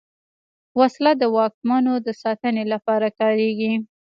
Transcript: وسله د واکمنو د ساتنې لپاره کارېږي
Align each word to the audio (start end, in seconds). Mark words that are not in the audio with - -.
وسله 0.79 1.11
د 1.21 1.23
واکمنو 1.35 1.93
د 2.05 2.07
ساتنې 2.21 2.63
لپاره 2.73 3.07
کارېږي 3.19 3.73